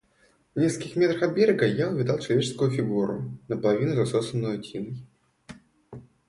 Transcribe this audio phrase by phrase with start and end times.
[0.55, 4.97] В нескольких метрах от берега я увидал человеческую фигуру, наполовину засосанную тиной.